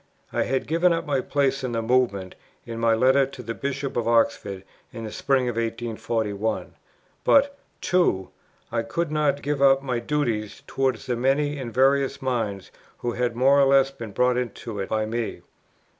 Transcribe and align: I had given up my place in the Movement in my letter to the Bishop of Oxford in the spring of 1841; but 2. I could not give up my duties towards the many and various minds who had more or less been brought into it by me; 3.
I 0.33 0.45
had 0.45 0.65
given 0.65 0.91
up 0.93 1.05
my 1.05 1.21
place 1.21 1.63
in 1.63 1.73
the 1.73 1.81
Movement 1.83 2.33
in 2.65 2.79
my 2.79 2.95
letter 2.95 3.27
to 3.27 3.43
the 3.43 3.53
Bishop 3.53 3.95
of 3.95 4.07
Oxford 4.07 4.63
in 4.91 5.03
the 5.03 5.11
spring 5.11 5.47
of 5.47 5.57
1841; 5.57 6.73
but 7.23 7.55
2. 7.81 8.31
I 8.71 8.81
could 8.81 9.11
not 9.11 9.43
give 9.43 9.61
up 9.61 9.83
my 9.83 9.99
duties 9.99 10.63
towards 10.65 11.05
the 11.05 11.15
many 11.15 11.59
and 11.59 11.71
various 11.71 12.19
minds 12.19 12.71
who 12.97 13.11
had 13.11 13.35
more 13.35 13.59
or 13.61 13.65
less 13.65 13.91
been 13.91 14.11
brought 14.11 14.37
into 14.37 14.79
it 14.79 14.89
by 14.89 15.05
me; 15.05 15.21
3. 15.33 15.41